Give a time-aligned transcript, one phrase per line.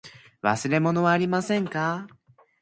[0.41, 2.07] 忘れ物はありませんか。